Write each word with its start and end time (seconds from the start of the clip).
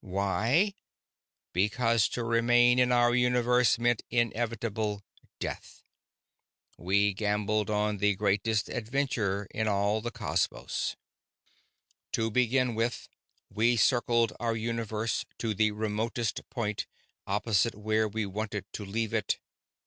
Why? 0.03 0.73
Because 1.53 2.09
to 2.09 2.23
remain 2.23 2.79
in 2.79 2.91
our 2.91 3.13
universe 3.13 3.77
meant 3.77 4.01
inevitable 4.09 5.03
death. 5.39 5.83
We 6.75 7.13
gambled 7.13 7.69
on 7.69 7.99
the 7.99 8.15
greatest 8.15 8.67
adventure 8.67 9.45
in 9.51 9.67
all 9.67 10.01
the 10.01 10.09
cosmos. 10.09 10.95
"To 12.13 12.31
begin 12.31 12.73
with, 12.73 13.09
we 13.51 13.77
circled 13.77 14.33
our 14.39 14.55
universe 14.55 15.23
to 15.37 15.53
the 15.53 15.69
remotest 15.69 16.49
point 16.49 16.87
opposite 17.27 17.75
where 17.75 18.07
we 18.07 18.25
wanted 18.25 18.65
to 18.73 18.83
leave 18.85 19.13
it. 19.13 19.37